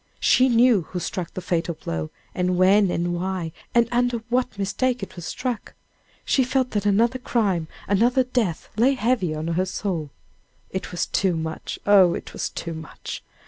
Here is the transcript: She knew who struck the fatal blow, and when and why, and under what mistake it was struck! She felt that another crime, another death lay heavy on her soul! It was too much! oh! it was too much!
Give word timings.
She 0.19 0.49
knew 0.49 0.81
who 0.81 0.99
struck 0.99 1.35
the 1.35 1.41
fatal 1.45 1.75
blow, 1.75 2.09
and 2.33 2.57
when 2.57 2.89
and 2.89 3.13
why, 3.13 3.51
and 3.75 3.87
under 3.91 4.17
what 4.29 4.57
mistake 4.57 5.03
it 5.03 5.15
was 5.15 5.25
struck! 5.25 5.75
She 6.25 6.43
felt 6.43 6.71
that 6.71 6.87
another 6.87 7.19
crime, 7.19 7.67
another 7.87 8.23
death 8.23 8.69
lay 8.77 8.95
heavy 8.95 9.35
on 9.35 9.49
her 9.49 9.65
soul! 9.67 10.09
It 10.71 10.91
was 10.91 11.05
too 11.05 11.35
much! 11.37 11.77
oh! 11.85 12.15
it 12.15 12.33
was 12.33 12.49
too 12.49 12.73
much! 12.73 13.21